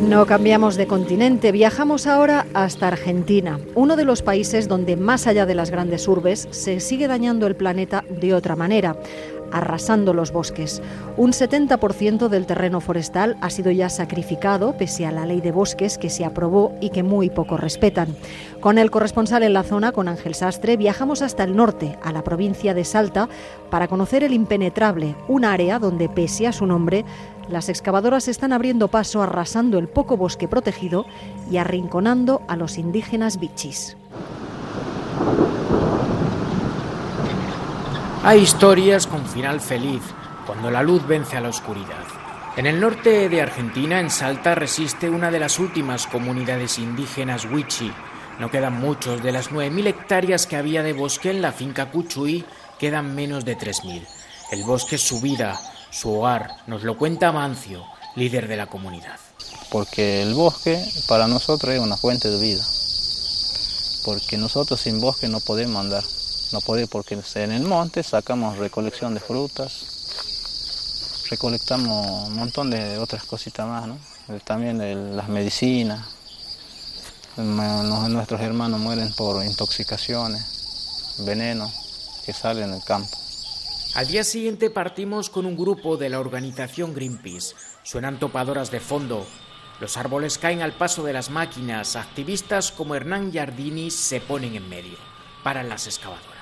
No 0.00 0.24
cambiamos 0.24 0.76
de 0.76 0.86
continente, 0.86 1.52
viajamos 1.52 2.06
ahora 2.06 2.46
hasta 2.54 2.88
Argentina, 2.88 3.60
uno 3.74 3.96
de 3.96 4.04
los 4.04 4.22
países 4.22 4.66
donde 4.66 4.96
más 4.96 5.26
allá 5.26 5.44
de 5.44 5.54
las 5.54 5.70
grandes 5.70 6.08
urbes 6.08 6.48
se 6.50 6.80
sigue 6.80 7.06
dañando 7.06 7.46
el 7.46 7.54
planeta 7.54 8.04
de 8.08 8.32
otra 8.32 8.56
manera 8.56 8.96
arrasando 9.52 10.14
los 10.14 10.32
bosques. 10.32 10.82
Un 11.16 11.32
70% 11.32 12.28
del 12.28 12.46
terreno 12.46 12.80
forestal 12.80 13.36
ha 13.40 13.50
sido 13.50 13.70
ya 13.70 13.88
sacrificado 13.88 14.76
pese 14.76 15.06
a 15.06 15.12
la 15.12 15.26
ley 15.26 15.40
de 15.40 15.52
bosques 15.52 15.98
que 15.98 16.10
se 16.10 16.24
aprobó 16.24 16.72
y 16.80 16.90
que 16.90 17.02
muy 17.02 17.30
poco 17.30 17.56
respetan. 17.56 18.14
Con 18.60 18.78
el 18.78 18.90
corresponsal 18.90 19.42
en 19.42 19.52
la 19.52 19.62
zona, 19.62 19.92
con 19.92 20.08
Ángel 20.08 20.34
Sastre, 20.34 20.76
viajamos 20.76 21.22
hasta 21.22 21.44
el 21.44 21.56
norte, 21.56 21.98
a 22.02 22.12
la 22.12 22.22
provincia 22.22 22.74
de 22.74 22.84
Salta, 22.84 23.28
para 23.70 23.88
conocer 23.88 24.24
el 24.24 24.32
impenetrable, 24.32 25.16
un 25.28 25.44
área 25.44 25.78
donde, 25.78 26.08
pese 26.08 26.46
a 26.46 26.52
su 26.52 26.66
nombre, 26.66 27.04
las 27.48 27.68
excavadoras 27.68 28.28
están 28.28 28.52
abriendo 28.52 28.88
paso 28.88 29.22
arrasando 29.22 29.78
el 29.78 29.88
poco 29.88 30.16
bosque 30.16 30.46
protegido 30.46 31.04
y 31.50 31.56
arrinconando 31.56 32.42
a 32.48 32.56
los 32.56 32.78
indígenas 32.78 33.40
bichis. 33.40 33.96
Hay 38.22 38.40
historias 38.40 39.06
con 39.06 39.26
final 39.26 39.62
feliz, 39.62 40.02
cuando 40.46 40.70
la 40.70 40.82
luz 40.82 41.06
vence 41.06 41.38
a 41.38 41.40
la 41.40 41.48
oscuridad. 41.48 42.04
En 42.58 42.66
el 42.66 42.78
norte 42.78 43.30
de 43.30 43.40
Argentina, 43.40 43.98
en 43.98 44.10
Salta, 44.10 44.54
resiste 44.54 45.08
una 45.08 45.30
de 45.30 45.40
las 45.40 45.58
últimas 45.58 46.06
comunidades 46.06 46.78
indígenas 46.78 47.46
Huichi. 47.46 47.90
No 48.38 48.50
quedan 48.50 48.78
muchos, 48.78 49.22
de 49.22 49.32
las 49.32 49.50
9.000 49.50 49.86
hectáreas 49.86 50.46
que 50.46 50.56
había 50.56 50.82
de 50.82 50.92
bosque 50.92 51.30
en 51.30 51.40
la 51.40 51.52
finca 51.52 51.90
Cuchuy, 51.90 52.44
quedan 52.78 53.14
menos 53.14 53.46
de 53.46 53.56
3.000. 53.56 54.06
El 54.52 54.64
bosque 54.64 54.96
es 54.96 55.02
su 55.02 55.22
vida, 55.22 55.58
su 55.90 56.12
hogar, 56.12 56.56
nos 56.66 56.82
lo 56.82 56.98
cuenta 56.98 57.32
Mancio, 57.32 57.86
líder 58.16 58.48
de 58.48 58.58
la 58.58 58.66
comunidad. 58.66 59.18
Porque 59.70 60.20
el 60.20 60.34
bosque 60.34 60.84
para 61.08 61.26
nosotros 61.26 61.72
es 61.72 61.80
una 61.80 61.96
fuente 61.96 62.28
de 62.28 62.38
vida. 62.38 62.62
Porque 64.04 64.36
nosotros 64.36 64.78
sin 64.78 65.00
bosque 65.00 65.26
no 65.26 65.40
podemos 65.40 65.80
andar. 65.80 66.04
No 66.52 66.60
podemos 66.60 66.90
porque 66.90 67.18
en 67.34 67.52
el 67.52 67.62
monte 67.62 68.02
sacamos 68.02 68.58
recolección 68.58 69.14
de 69.14 69.20
frutas, 69.20 69.84
recolectamos 71.30 72.28
un 72.28 72.34
montón 72.34 72.70
de 72.70 72.98
otras 72.98 73.24
cositas 73.24 73.68
más, 73.68 73.86
¿no? 73.86 73.98
También 74.44 75.16
las 75.16 75.28
medicinas. 75.28 76.06
Nuestros 77.36 78.40
hermanos 78.40 78.80
mueren 78.80 79.12
por 79.14 79.44
intoxicaciones, 79.44 81.16
veneno 81.18 81.72
que 82.24 82.32
sale 82.32 82.62
en 82.62 82.74
el 82.74 82.82
campo. 82.82 83.16
Al 83.94 84.08
día 84.08 84.24
siguiente 84.24 84.70
partimos 84.70 85.30
con 85.30 85.46
un 85.46 85.56
grupo 85.56 85.96
de 85.96 86.08
la 86.08 86.20
organización 86.20 86.94
Greenpeace. 86.94 87.54
Suenan 87.84 88.18
topadoras 88.18 88.70
de 88.70 88.80
fondo. 88.80 89.26
Los 89.80 89.96
árboles 89.96 90.36
caen 90.38 90.62
al 90.62 90.72
paso 90.72 91.02
de 91.04 91.12
las 91.12 91.30
máquinas. 91.30 91.96
Activistas 91.96 92.72
como 92.72 92.94
Hernán 92.94 93.32
Giardini 93.32 93.90
se 93.90 94.20
ponen 94.20 94.54
en 94.54 94.68
medio. 94.68 94.98
Paran 95.42 95.68
las 95.68 95.86
excavadoras. 95.86 96.39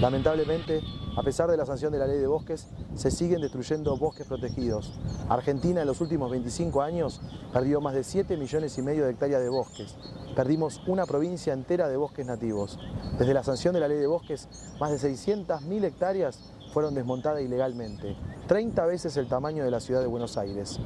Lamentablemente, 0.00 0.82
a 1.16 1.22
pesar 1.22 1.50
de 1.50 1.56
la 1.56 1.64
sanción 1.64 1.92
de 1.92 1.98
la 1.98 2.06
ley 2.06 2.18
de 2.18 2.26
bosques, 2.26 2.66
se 2.94 3.10
siguen 3.10 3.40
destruyendo 3.40 3.96
bosques 3.96 4.26
protegidos. 4.26 4.92
Argentina 5.28 5.80
en 5.80 5.86
los 5.86 6.00
últimos 6.00 6.30
25 6.30 6.82
años 6.82 7.20
perdió 7.52 7.80
más 7.80 7.94
de 7.94 8.04
7 8.04 8.36
millones 8.36 8.76
y 8.78 8.82
medio 8.82 9.04
de 9.04 9.12
hectáreas 9.12 9.42
de 9.42 9.48
bosques. 9.48 9.96
Perdimos 10.34 10.80
una 10.86 11.06
provincia 11.06 11.52
entera 11.52 11.88
de 11.88 11.96
bosques 11.96 12.26
nativos. 12.26 12.78
Desde 13.18 13.34
la 13.34 13.44
sanción 13.44 13.72
de 13.74 13.80
la 13.80 13.88
ley 13.88 13.98
de 13.98 14.06
bosques, 14.06 14.48
más 14.80 14.90
de 14.90 15.10
600.000 15.10 15.84
hectáreas 15.84 16.40
fueron 16.72 16.94
desmontadas 16.94 17.40
ilegalmente, 17.40 18.16
30 18.48 18.84
veces 18.86 19.16
el 19.16 19.28
tamaño 19.28 19.64
de 19.64 19.70
la 19.70 19.78
ciudad 19.78 20.00
de 20.00 20.08
Buenos 20.08 20.36
Aires. 20.36 20.80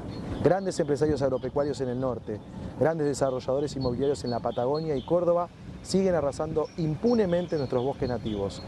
Grandes 0.45 0.79
empresarios 0.79 1.23
agropecuarios 1.23 1.81
en 1.81 1.89
el 1.89 1.99
norte, 1.99 2.39
grandes 2.79 3.07
desarrolladores 3.07 3.75
inmobiliarios 3.75 4.23
en 4.25 4.31
la 4.31 4.41
Patagonia 4.41 4.95
y 4.95 5.07
Córdoba 5.07 5.49
siguen 5.83 6.15
arrasando 6.15 6.69
impunemente 6.77 7.57
nuestros 7.57 7.83
bosques 7.83 8.09
nativos. 8.09 8.63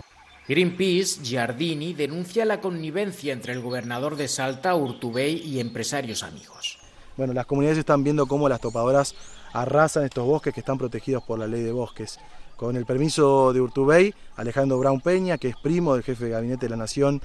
Greenpeace, 0.48 1.22
Giardini, 1.22 1.94
denuncia 1.94 2.44
la 2.44 2.60
connivencia 2.60 3.32
entre 3.32 3.52
el 3.52 3.60
gobernador 3.60 4.16
de 4.16 4.26
Salta, 4.26 4.74
Urtubey, 4.74 5.36
y 5.36 5.60
empresarios 5.60 6.22
amigos. 6.22 6.78
Bueno, 7.16 7.32
las 7.32 7.46
comunidades 7.46 7.78
están 7.78 8.02
viendo 8.02 8.26
cómo 8.26 8.48
las 8.48 8.60
topadoras 8.60 9.14
arrasan 9.52 10.04
estos 10.04 10.26
bosques 10.26 10.54
que 10.54 10.60
están 10.60 10.78
protegidos 10.78 11.22
por 11.22 11.38
la 11.38 11.46
ley 11.46 11.62
de 11.62 11.72
bosques. 11.72 12.18
Con 12.56 12.76
el 12.76 12.84
permiso 12.84 13.52
de 13.52 13.60
Urtubey, 13.60 14.14
Alejandro 14.36 14.78
Brown 14.78 15.00
Peña, 15.00 15.38
que 15.38 15.48
es 15.48 15.56
primo 15.56 15.94
del 15.94 16.02
jefe 16.02 16.24
de 16.24 16.30
gabinete 16.30 16.66
de 16.66 16.70
la 16.70 16.76
Nación, 16.76 17.20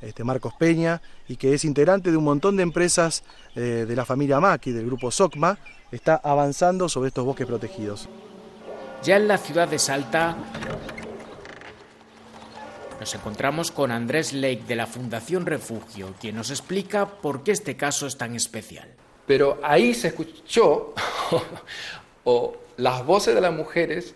este, 0.00 0.22
Marcos 0.22 0.54
Peña, 0.58 1.00
y 1.26 1.36
que 1.36 1.54
es 1.54 1.64
integrante 1.64 2.10
de 2.10 2.16
un 2.16 2.24
montón 2.24 2.56
de 2.56 2.62
empresas 2.62 3.24
eh, 3.56 3.86
de 3.88 3.96
la 3.96 4.04
familia 4.04 4.40
Maki, 4.40 4.72
del 4.72 4.86
grupo 4.86 5.10
SOCMA, 5.10 5.58
está 5.90 6.16
avanzando 6.16 6.88
sobre 6.88 7.08
estos 7.08 7.24
bosques 7.24 7.46
protegidos. 7.46 8.08
Ya 9.02 9.16
en 9.16 9.28
la 9.28 9.38
ciudad 9.38 9.68
de 9.68 9.78
Salta, 9.78 10.36
nos 12.98 13.14
encontramos 13.14 13.70
con 13.70 13.92
Andrés 13.92 14.32
Lake 14.32 14.64
de 14.66 14.74
la 14.74 14.86
Fundación 14.86 15.46
Refugio, 15.46 16.14
quien 16.20 16.34
nos 16.34 16.50
explica 16.50 17.06
por 17.06 17.44
qué 17.44 17.52
este 17.52 17.76
caso 17.76 18.08
es 18.08 18.16
tan 18.16 18.34
especial. 18.34 18.88
Pero 19.26 19.60
ahí 19.62 19.94
se 19.94 20.08
escuchó 20.08 20.94
o 22.24 22.56
las 22.76 23.06
voces 23.06 23.36
de 23.36 23.40
las 23.40 23.52
mujeres 23.52 24.14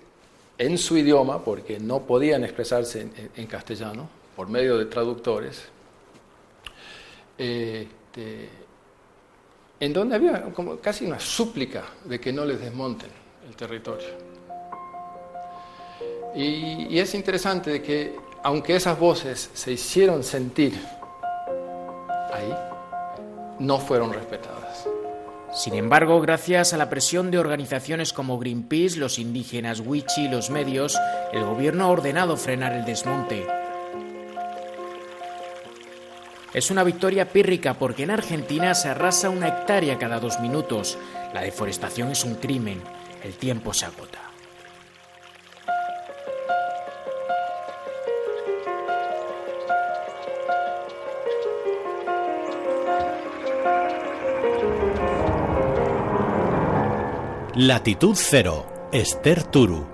en 0.59 0.77
su 0.79 0.97
idioma, 0.97 1.45
porque 1.45 1.79
no 1.79 2.01
podían 2.01 2.43
expresarse 2.43 3.09
en, 3.37 3.47
castellano, 3.47 4.09
por 4.35 4.49
medio 4.49 4.77
de 4.79 4.87
traductores, 4.87 5.63
este, 7.39 8.49
en 9.79 9.93
donde 9.93 10.17
había 10.17 10.43
como 10.53 10.77
casi 10.79 11.07
una 11.07 11.21
súplica 11.21 11.85
de 12.05 12.21
que 12.21 12.33
no 12.33 12.45
les 12.45 12.61
desmonten 12.61 13.11
el 13.49 13.57
territorio. 13.57 14.32
Y, 16.35 16.99
es 16.99 17.15
interesante 17.15 17.83
que, 17.83 18.17
aunque 18.43 18.77
esas 18.77 18.99
voces 18.99 19.51
se 19.53 19.73
hicieron 19.73 20.25
sentir 20.25 20.75
ahí, 22.33 22.55
no 23.59 23.79
fueron 23.79 24.13
respetadas. 24.13 24.89
Sin 25.55 25.75
embargo, 25.75 26.21
gracias 26.23 26.73
a 26.73 26.79
la 26.79 26.89
presión 26.89 27.31
de 27.31 27.39
organizaciones 27.39 28.15
como 28.15 28.39
Greenpeace, 28.39 28.99
los 28.99 29.19
indígenas 29.19 29.81
Wichi 29.81 30.25
y 30.25 30.29
los 30.29 30.49
medios, 30.49 30.99
el 31.33 31.45
gobierno 31.45 31.85
ha 31.85 31.89
ordenado 31.89 32.39
frenar 32.39 32.73
el 32.73 32.87
desmonte. 32.87 33.47
Es 36.55 36.71
una 36.71 36.85
victoria 36.85 37.29
pírrica 37.29 37.75
porque 37.75 38.03
en 38.03 38.11
Argentina 38.11 38.75
se 38.75 38.89
arrasa 38.89 39.29
una 39.29 39.49
hectárea 39.49 39.99
cada 39.99 40.21
dos 40.21 40.41
minutos. 40.41 40.99
La 41.35 41.43
deforestación 41.43 42.11
es 42.11 42.25
un 42.25 42.35
crimen. 42.37 42.81
El 43.23 43.35
tiempo 43.35 43.73
se 43.73 43.87
agota. 43.87 44.22
Latitud 57.55 58.17
Cero, 58.17 58.89
Esther 58.93 59.43
Turu. 59.45 59.87